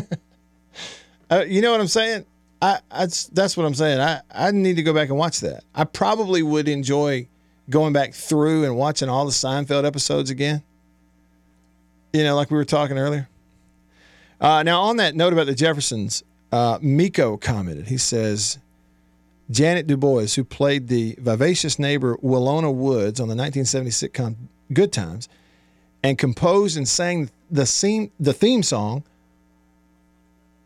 [1.29, 2.25] uh, you know what I'm saying?
[2.62, 3.99] I, I that's what I'm saying.
[3.99, 5.63] I, I need to go back and watch that.
[5.73, 7.27] I probably would enjoy
[7.69, 10.63] going back through and watching all the Seinfeld episodes again.
[12.13, 13.29] You know, like we were talking earlier.
[14.41, 17.88] Uh, now, on that note about the Jeffersons, uh, Miko commented.
[17.88, 18.58] He says,
[19.51, 24.35] Ja'Net DuBois, who played the vivacious neighbor Willona Woods on the 1970 sitcom
[24.71, 25.27] Good Times,
[26.03, 29.03] and composed and sang the theme, the theme song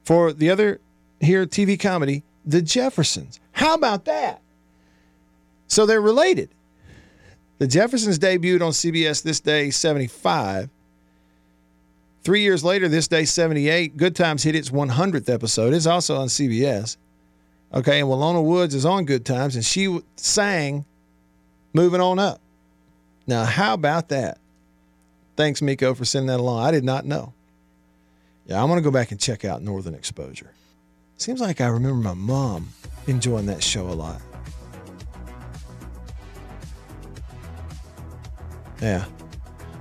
[0.04, 0.82] for the other
[1.22, 3.40] here TV comedy, The Jeffersons.
[3.54, 4.42] How about that?
[5.68, 6.50] So they're related.
[7.60, 10.70] The Jeffersons debuted on CBS this day, 75.
[12.24, 15.74] Three years later, this day, 78, Good Times hit its 100th episode.
[15.74, 16.98] It's also on CBS.
[17.74, 20.86] Okay, and Willona Woods is on Good Times, and she sang
[21.74, 22.40] Moving On Up.
[23.26, 24.38] Now, how about that?
[25.36, 26.64] Thanks, Miko, for sending that along.
[26.64, 27.34] I did not know.
[28.46, 30.52] Yeah, I'm going to go back and check out Northern Exposure.
[31.18, 32.70] Seems like I remember my mom
[33.08, 34.22] enjoying that show a lot.
[38.82, 39.06] Yeah,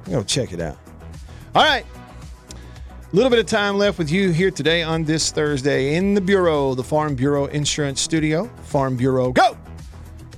[0.06, 0.78] I'm going to check it out.
[1.54, 1.84] All right.
[3.12, 6.20] A little bit of time left with you here today on this Thursday in the
[6.22, 8.46] Bureau, the Farm Bureau Insurance Studio.
[8.62, 9.54] Farm Bureau, go!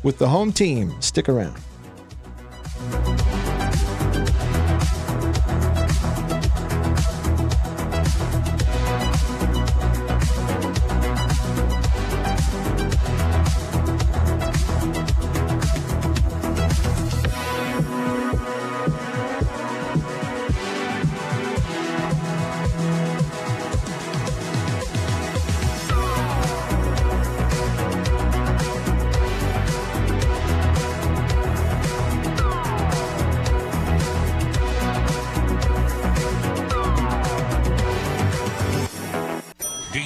[0.03, 1.01] With the home team.
[1.01, 1.55] Stick around.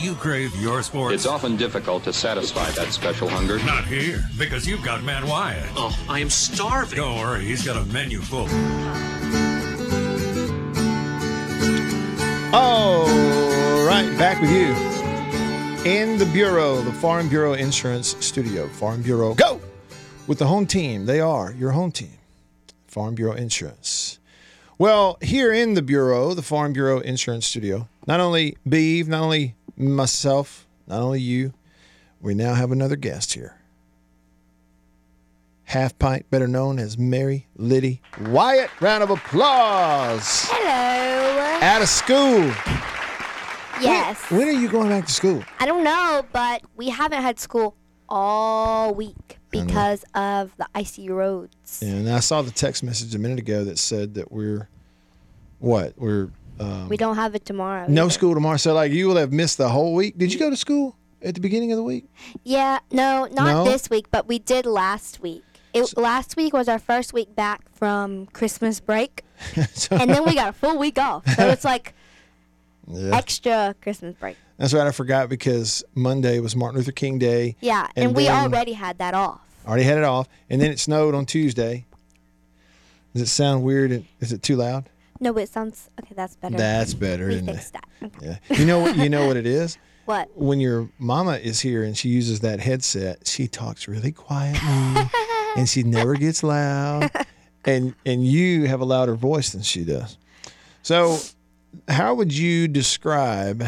[0.00, 1.12] You crave your sports?
[1.12, 3.58] It's often difficult to satisfy that special hunger.
[3.64, 5.66] Not here, because you've got Matt Wyatt.
[5.74, 6.98] Oh, I am starving.
[6.98, 8.46] Don't worry, he's got a menu full.
[12.54, 13.06] All
[13.86, 14.72] right, back with you
[15.84, 18.68] in the Bureau, the Farm Bureau Insurance Studio.
[18.68, 19.60] Farm Bureau, go!
[20.28, 21.06] With the home team.
[21.06, 22.18] They are your home team,
[22.86, 24.20] Farm Bureau Insurance.
[24.78, 29.56] Well, here in the Bureau, the Farm Bureau Insurance Studio, not only Beeve, not only
[29.78, 31.52] myself, not only you,
[32.20, 33.54] we now have another guest here.
[35.64, 38.70] Half pint, better known as Mary Liddy Wyatt.
[38.80, 40.46] Round of applause.
[40.48, 41.58] Hello.
[41.60, 42.50] Uh, Out of school.
[43.80, 44.18] Yes.
[44.30, 45.44] When are you going back to school?
[45.60, 47.76] I don't know, but we haven't had school
[48.08, 49.38] all week.
[49.50, 51.82] because of the icy roads.
[51.82, 54.68] And I saw the text message a minute ago that said that we're
[55.58, 56.28] what we're
[56.60, 57.86] um, We don't have it tomorrow.
[57.88, 58.10] no either.
[58.10, 58.56] school tomorrow.
[58.56, 60.18] So like you will have missed the whole week.
[60.18, 62.06] Did you go to school at the beginning of the week?
[62.44, 63.64] Yeah, no, not No?
[63.64, 65.42] this week, but we did last week.
[65.74, 69.22] It, last week was our first week back from Christmas break,
[69.74, 71.28] So- and then we got a full week off.
[71.36, 71.94] So it's like
[72.90, 73.14] Yeah.
[73.14, 74.36] extra Christmas break.
[74.56, 74.86] That's right.
[74.86, 77.54] I forgot because Monday was Martin Luther King Day.
[77.60, 79.40] Yeah, And and, we already had that off.
[79.66, 81.84] Already had it off, and then it snowed on Tuesday.
[83.12, 84.04] Does it sound weird?
[84.20, 84.88] Is it too loud?
[85.20, 86.14] No, it sounds okay.
[86.14, 86.56] That's better.
[86.56, 87.84] That's better, we fixed that.
[88.02, 88.38] Okay.
[88.48, 88.56] Yeah.
[88.56, 88.96] You know what?
[88.96, 89.78] You know what it is.
[90.08, 90.30] What?
[90.34, 95.10] When your mama is here and she uses that headset, she talks really quietly,
[95.54, 97.10] and she never gets loud,
[97.66, 100.16] and and you have a louder voice than she does.
[100.80, 101.18] So,
[101.88, 103.64] how would you describe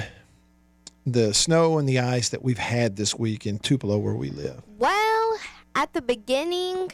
[1.05, 4.63] the snow and the ice that we've had this week in Tupelo, where we live?
[4.79, 5.39] Well,
[5.75, 6.91] at the beginning,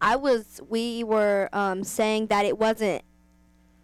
[0.00, 3.02] I was we were um, saying that it wasn't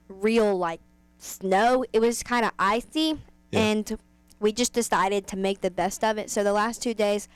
[0.08, 0.80] real like
[1.18, 1.84] snow.
[1.92, 3.18] It was kind of icy,
[3.50, 3.60] Yeah.
[3.60, 3.98] and
[4.40, 6.30] we just decided to make the best of it.
[6.30, 7.28] So the last two days,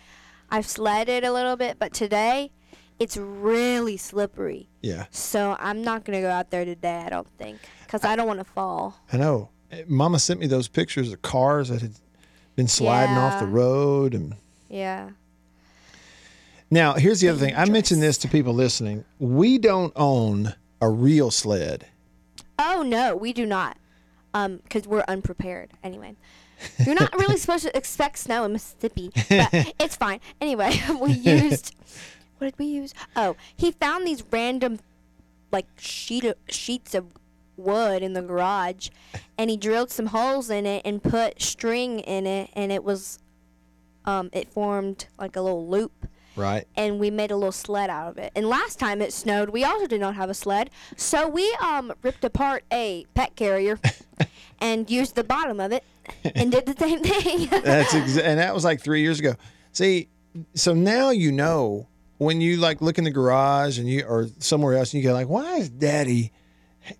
[0.50, 2.50] I've sledded a little bit, but today,
[2.98, 4.68] it's really slippery.
[4.82, 7.02] Yeah, So I'm not gonna go out there today.
[7.06, 8.96] I don't think, cause I don't want to fall.
[9.12, 9.50] I know.
[9.86, 11.92] Mama sent me those pictures of cars that had
[12.56, 14.34] been sliding off the road and.
[14.68, 15.10] Yeah.
[16.70, 17.54] Now, here's the other thing.
[17.56, 19.04] I mentioned this to people listening.
[19.18, 21.86] We don't own a real sled.
[22.58, 23.76] Oh no, we do not.
[24.34, 25.70] Um, because we're unprepared.
[25.82, 26.16] Anyway,
[26.84, 29.48] you're not really supposed to expect snow in Mississippi, but
[29.80, 30.20] it's fine.
[30.40, 31.74] Anyway, we used.
[32.38, 32.94] What did we use?
[33.16, 34.78] Oh, he found these random,
[35.50, 37.06] like sheet of, sheets of
[37.56, 38.90] wood in the garage,
[39.36, 43.18] and he drilled some holes in it and put string in it, and it was,
[44.04, 46.06] um, it formed like a little loop
[46.38, 46.66] Right.
[46.76, 48.32] and we made a little sled out of it.
[48.36, 51.92] And last time it snowed, we also did not have a sled, so we um
[52.02, 53.78] ripped apart a pet carrier
[54.60, 55.84] and used the bottom of it
[56.34, 57.48] and did the same thing.
[57.62, 59.34] That's exa- and that was like three years ago.
[59.72, 60.08] See,
[60.54, 61.86] so now you know
[62.18, 65.12] when you like look in the garage and you or somewhere else and you go
[65.14, 66.32] like, why is Daddy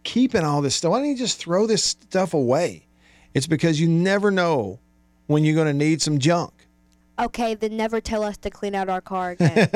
[0.05, 0.91] keeping all this stuff?
[0.91, 2.87] Why don't you just throw this stuff away?
[3.35, 4.79] It's because you never know
[5.27, 6.53] when you're going to need some junk.
[7.19, 9.69] Okay, then never tell us to clean out our car again.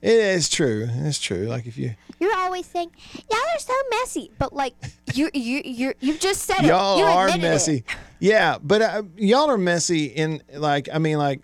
[0.00, 0.88] It is true.
[0.90, 1.46] It's true.
[1.46, 2.90] Like if you You're always saying,
[3.30, 4.74] "Y'all are so messy," but like
[5.14, 6.98] you you you you've just said y'all it.
[7.00, 7.50] You are admitted it.
[7.50, 7.84] messy.
[8.18, 11.42] Yeah, but uh, y'all are messy in like I mean like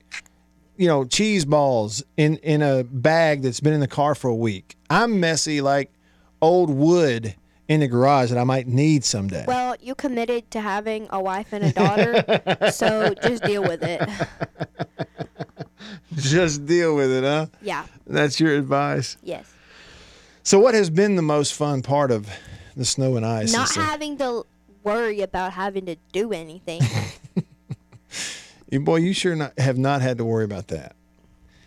[0.76, 4.34] you know cheese balls in in a bag that's been in the car for a
[4.34, 4.76] week.
[4.90, 5.92] I'm messy like
[6.42, 7.36] old wood
[7.68, 9.44] in the garage that I might need someday.
[9.46, 14.00] Well, you committed to having a wife and a daughter, so just deal with it.
[16.14, 17.46] Just deal with it, huh?
[17.62, 17.84] Yeah.
[18.06, 19.16] That's your advice.
[19.22, 19.50] Yes.
[20.42, 22.28] So, what has been the most fun part of
[22.76, 23.52] the snow and ice?
[23.52, 24.44] Not having to
[24.82, 26.80] worry about having to do anything.
[28.80, 30.96] boy, you sure not, have not had to worry about that.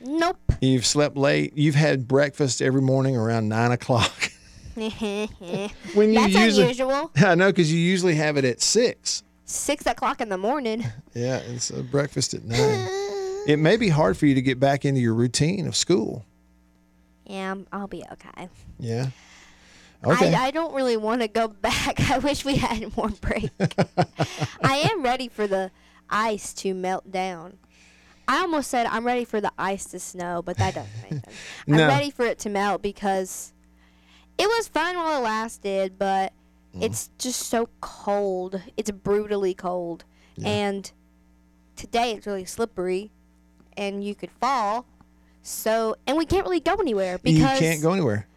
[0.04, 0.38] nope.
[0.60, 1.56] You've slept late.
[1.56, 4.31] You've had breakfast every morning around nine o'clock.
[5.94, 7.12] when you That's usually, unusual.
[7.18, 9.24] I know because you usually have it at six.
[9.46, 10.86] Six o'clock in the morning.
[11.14, 12.88] Yeah, it's a breakfast at nine.
[13.46, 16.26] it may be hard for you to get back into your routine of school.
[17.26, 18.48] Yeah, I'm- I'll be okay.
[18.80, 19.08] Yeah.
[20.06, 20.34] Okay.
[20.34, 22.00] I, I don't really want to go back.
[22.10, 23.52] I wish we had more break.
[24.64, 25.70] I am ready for the
[26.10, 27.58] ice to melt down.
[28.28, 31.26] I almost said I'm ready for the ice to snow, but that doesn't make sense.
[31.68, 33.52] I'm ready for it to melt because
[34.42, 36.34] it was fun while it lasted, but
[36.76, 36.84] Mm.
[36.84, 38.62] it's just so cold.
[38.78, 40.06] It's brutally cold.
[40.44, 40.90] And
[41.76, 43.12] today it's really slippery
[43.78, 44.86] and you could fall.
[45.44, 48.28] So, and we can't really go anywhere because you can't go anywhere.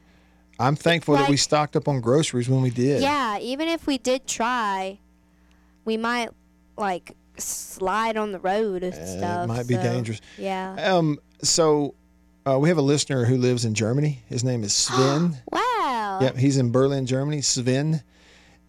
[0.58, 3.02] I'm thankful that we stocked up on groceries when we did.
[3.02, 4.98] Yeah, even if we did try,
[5.84, 6.30] we might
[6.76, 9.44] like slide on the road and stuff.
[9.44, 10.20] it might be so, dangerous.
[10.38, 10.74] Yeah.
[10.96, 11.18] Um.
[11.42, 11.94] So,
[12.46, 14.22] uh, we have a listener who lives in Germany.
[14.28, 15.38] His name is Sven.
[15.52, 15.60] Wow.
[16.22, 17.40] Yep, he's in Berlin, Germany.
[17.40, 18.02] Sven,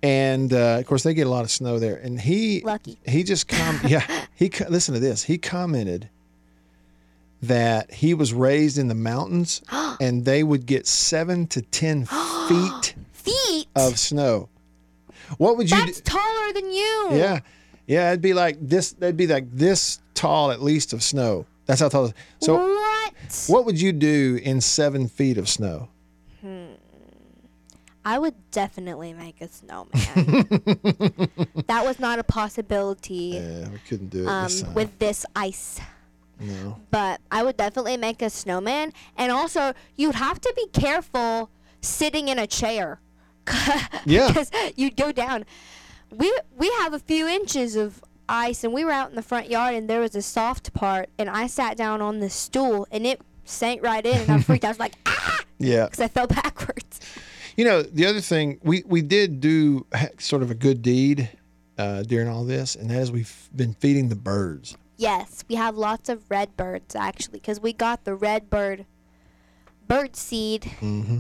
[0.04, 1.96] and uh, of course they get a lot of snow there.
[1.98, 2.98] And he Lucky.
[3.06, 5.24] he just com yeah he co- listen to this.
[5.24, 6.10] He commented
[7.41, 9.62] that he was raised in the mountains,
[10.00, 12.06] and they would get seven to ten
[12.48, 13.68] feet Feet.
[13.76, 14.50] of snow.
[15.38, 15.78] What would you?
[15.78, 16.12] That's do?
[16.12, 17.08] taller than you.
[17.12, 17.39] Yeah,
[17.88, 18.10] yeah.
[18.10, 18.91] It'd be like this.
[18.93, 21.46] They'd be like this tall at least of snow.
[21.66, 22.06] That's how tall.
[22.06, 22.46] it is.
[22.46, 23.14] So, what?
[23.48, 25.89] what would you do in seven feet of snow?
[28.06, 29.89] I would definitely make a snowman.
[31.68, 35.80] that was not a possibility Yeah, we couldn't do it um, this with this ice.
[36.39, 36.80] No.
[36.91, 38.93] But I would definitely make a snowman.
[39.18, 41.49] And also, you'd have to be careful
[41.82, 42.99] sitting in a chair.
[44.06, 44.28] Yeah.
[44.28, 45.45] Because you'd go down.
[46.12, 49.49] We we have a few inches of ice, and we were out in the front
[49.49, 53.06] yard, and there was a soft part, and I sat down on this stool, and
[53.08, 54.64] it sank right in, and I freaked.
[54.64, 54.68] out.
[54.68, 55.86] I was like, ah, Yeah.
[55.86, 56.99] because I fell backwards.
[57.58, 59.86] You know, the other thing we we did do
[60.20, 61.30] sort of a good deed
[61.78, 64.78] uh, during all this, and that is we've been feeding the birds.
[64.97, 68.86] Yes, we have lots of red birds actually, because we got the red bird
[69.88, 70.64] bird seed.
[70.82, 71.20] Mm-hmm.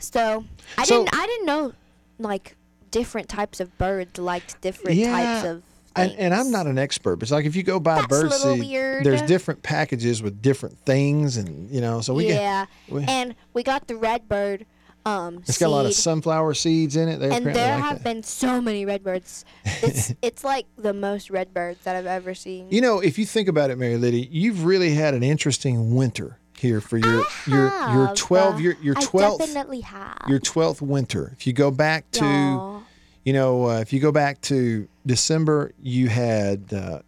[0.00, 0.44] So
[0.78, 1.72] I So- didn't I didn't know
[2.18, 2.56] like
[2.90, 5.62] different types of birds liked different types of.
[5.96, 8.32] and, and I'm not an expert, but it's like if you go buy That's bird
[8.32, 9.04] seed, weird.
[9.04, 13.34] there's different packages with different things, and you know, so we get yeah, we- and
[13.52, 14.66] we got the red bird.
[15.04, 17.18] Um, it's got a lot of sunflower seeds in it.
[17.18, 18.04] They and there like have that.
[18.04, 19.44] been so many redbirds.
[19.64, 22.68] It's it's like the most redbirds that I've ever seen.
[22.70, 26.38] You know, if you think about it, Mary Liddy, you've really had an interesting winter
[26.56, 30.18] here for your your your have, 12 uh, your your I 12th definitely have.
[30.28, 31.32] your 12th winter.
[31.36, 32.82] If you go back to
[33.24, 37.00] you know, uh, if you go back to December, you had uh,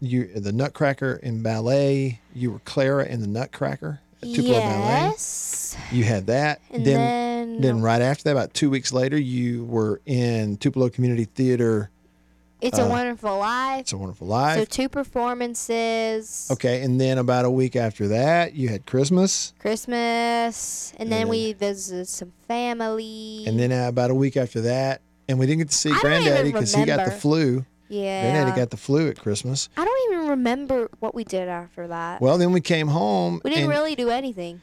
[0.00, 2.20] you the Nutcracker in ballet.
[2.34, 5.08] You were Clara in the Nutcracker at Tupelo Ballet.
[5.10, 5.76] yes.
[5.90, 6.60] You had that.
[6.70, 7.21] And then, then-
[7.60, 11.90] then right after that, about two weeks later, you were in Tupelo Community Theater.
[12.60, 13.78] It's a Wonderful Life.
[13.78, 14.58] Uh, It's a Wonderful Life.
[14.58, 16.48] So two performances.
[16.52, 21.30] okay, and then about a week after that, you had Christmas, Christmas, and then And-
[21.30, 23.44] we visited some family.
[23.46, 25.98] and then uh, about a week after that, and we didn't get to see I
[26.00, 27.64] Granddaddy because he got the flu.
[27.88, 29.68] yeah, Granddaddy got the flu at Christmas.
[29.76, 32.20] I don't even remember what we did after that.
[32.20, 33.40] Well, then we came home.
[33.44, 34.60] we didn't and- really do anything.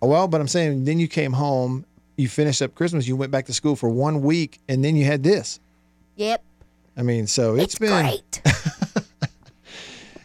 [0.00, 1.84] Well, but I'm saying then you came home,
[2.16, 5.04] you finished up Christmas, you went back to school for one week, and then you
[5.04, 5.60] had this.
[6.16, 6.42] Yep,
[6.96, 8.02] I mean, so it's, it's been.
[8.04, 8.42] great.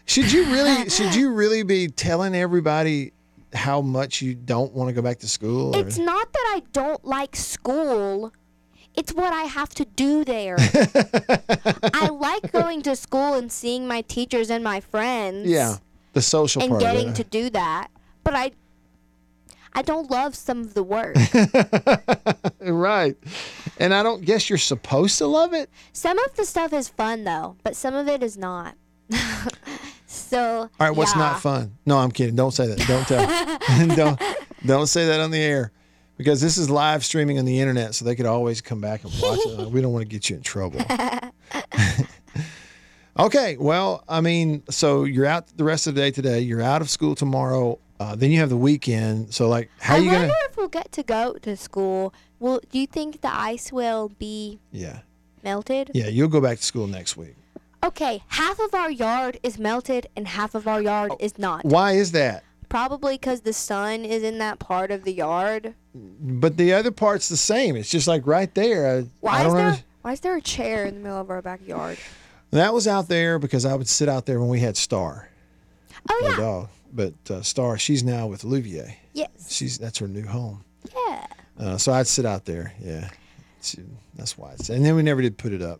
[0.07, 0.89] Should you really?
[0.89, 3.11] should you really be telling everybody
[3.53, 5.75] how much you don't want to go back to school?
[5.75, 8.31] or- it's not that I don't like school.
[8.95, 10.55] It's what I have to do there.
[11.93, 15.47] I like going to school and seeing my teachers and my friends.
[15.47, 15.75] yeah,
[16.13, 16.81] the social and part.
[16.81, 17.89] getting to do that.
[18.23, 18.51] But I
[19.77, 21.15] I don't love some of the work.
[22.61, 23.15] right,
[23.79, 25.69] and I don't guess you're supposed to love it.
[25.93, 28.73] some of the stuff is fun though, but some of it is not.
[30.07, 31.21] so All right, what's yeah.
[31.21, 31.77] not fun?
[31.85, 32.35] No, I'm kidding.
[32.35, 32.79] Don't say that.
[32.87, 33.95] Don't tell.
[33.95, 34.21] don't
[34.65, 35.71] don't say that on the air
[36.17, 39.13] because this is live streaming on the internet, so they could always come back and
[39.21, 39.69] watch it.
[39.69, 40.81] We don't want to get you in trouble.
[43.19, 46.39] okay, well, I mean, so you're out the rest of the day today.
[46.39, 47.77] You're out of school tomorrow.
[47.99, 49.33] Uh, then you have the weekend.
[49.33, 50.33] So, like, how I are you wonder gonna?
[50.49, 52.13] if we'll get to go to school.
[52.39, 54.99] Will do you think the ice will be Yeah,
[55.43, 55.91] melted?
[55.93, 57.35] yeah, you'll go back to school next week.
[57.83, 61.17] Okay, half of our yard is melted and half of our yard Oh.
[61.19, 61.65] is not.
[61.65, 62.43] Why is that?
[62.69, 65.73] Probably because the sun is in that part of the yard.
[65.95, 67.75] But the other part's the same.
[67.75, 68.97] It's just like right there.
[68.99, 71.29] I, Why I is there under- why is there a chair in the middle of
[71.29, 71.97] our backyard?
[72.51, 75.29] That was out there because I would sit out there when we had Star,
[76.09, 76.37] Oh yeah.
[76.37, 76.69] dog.
[76.97, 78.91] But uh, Star, she's now with Louvier.
[79.13, 79.29] Yes.
[79.49, 80.65] She's that's her new home.
[80.93, 81.25] Yeah.
[81.59, 82.73] Uh, so I'd sit out there.
[82.83, 83.09] Yeah,
[83.61, 83.83] She-
[84.15, 84.53] that's why.
[84.53, 85.79] It's, and then we never did put it up.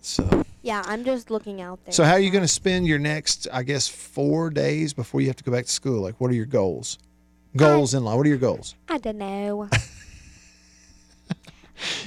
[0.00, 1.92] So, Yeah, I'm just looking out there.
[1.92, 5.26] so how are you going to spend your next, I guess, four days before you
[5.26, 6.00] have to go back to school?
[6.00, 6.98] Like, what are your goals?
[7.54, 8.16] Goals in life.
[8.16, 8.74] What are your goals?
[8.88, 9.68] I don't know.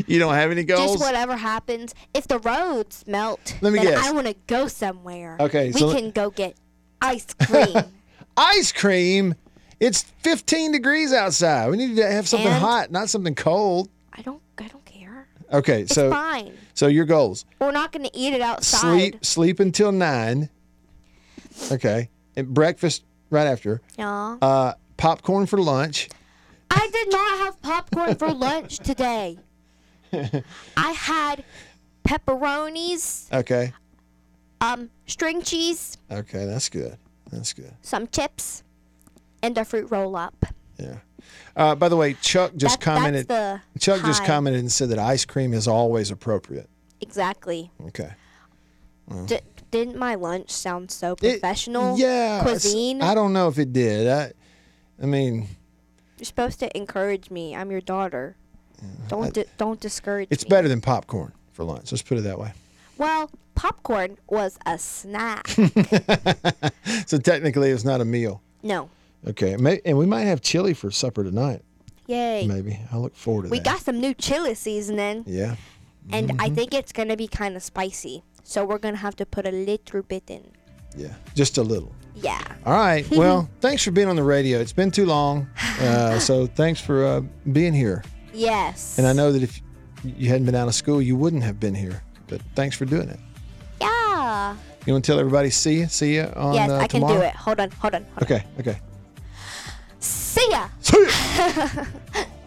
[0.07, 0.93] You don't have any goals.
[0.93, 1.93] Just whatever happens.
[2.15, 4.07] If the roads melt, Let me then guess.
[4.07, 5.37] I want to go somewhere.
[5.39, 6.57] Okay, we so can go get
[7.01, 7.75] ice cream.
[8.39, 9.35] Ice cream.
[9.79, 11.69] It's 15 degrees outside.
[11.69, 13.89] We need to have something And- hot, not something cold.
[14.13, 14.41] I don't.
[14.57, 15.27] I don't care.
[15.51, 16.53] Okay, It's so fine.
[16.73, 17.45] so your goals.
[17.59, 18.79] We're not gonna eat it outside.
[18.81, 20.49] Sleep sleep until 9.
[21.71, 22.09] Okay.
[22.35, 23.81] And breakfast right after.
[23.97, 24.37] Yeah.
[24.41, 26.09] Uh popcorn for lunch.
[26.71, 29.39] I did not have popcorn for lunch today.
[30.13, 31.43] I had
[32.03, 33.73] pepperonis, Okay.
[34.61, 36.97] um, string cheese, Okay, that's good.
[37.31, 37.73] That's good.
[37.81, 38.63] some chips,
[39.43, 40.45] and a fruit roll up.
[40.77, 40.97] Yeah.
[41.55, 43.27] Uh, by the way, Chuck just That- commented.
[43.27, 46.69] That's the Chuck just commented and said that ice cream is always appropriate.
[47.01, 47.71] Exactly.
[47.87, 48.11] Okay.
[49.25, 49.39] D-
[49.71, 51.97] didn't my lunch sound so It- professional?
[51.97, 52.41] yeah.
[52.43, 53.01] Cuisine.
[53.01, 54.07] I don't know if it did.
[54.07, 54.31] I,
[55.01, 55.47] I mean,
[56.17, 57.55] You're supposed to encourage me.
[57.55, 58.35] I'm your daughter.
[59.07, 60.33] Don't di- don't discourage me.
[60.33, 60.49] it's me.
[60.49, 61.91] better than popcorn for lunch.
[61.91, 62.53] Let's put it that way.
[62.99, 65.47] Well, popcorn was a snack.
[67.07, 68.41] So technically, it's not a meal.
[68.61, 68.89] no.
[69.27, 69.57] Okay.
[69.57, 71.61] May, and we might have chili for supper tonight.
[72.07, 72.45] Yay.
[72.47, 72.79] Maybe.
[72.91, 73.51] I look forward to that.
[73.51, 73.65] We that.
[73.65, 75.55] got some new chili seasoning, Yeah.
[76.11, 76.41] and Mm-hmm.
[76.41, 78.23] I think it's gonna be kind of spicy.
[78.43, 80.43] So we're gonna have to put a little bit in.
[80.95, 81.93] Yeah, just a little.
[82.15, 82.41] Yeah.
[82.65, 83.05] All right.
[83.11, 84.59] Well, thanks for being on the radio.
[84.59, 85.47] It's been too long,
[85.81, 87.21] uh, so thanks for uh,
[87.51, 88.03] being here.
[88.33, 88.97] Yes.
[88.97, 89.61] And I know that if
[90.03, 92.01] you hadn't been out of school, you wouldn't have been here.
[92.29, 93.19] But thanks for doing it.
[93.81, 94.55] Yeah.
[94.85, 95.87] You want to tell everybody see you?
[95.87, 97.19] See you on yes, uh, I can tomorrow?
[97.19, 97.35] do it.
[97.35, 98.23] Hold on, hold on, hold on.
[98.23, 98.43] Okay.
[98.59, 98.79] Okay.
[99.99, 100.67] See ya.
[100.81, 101.85] See ya.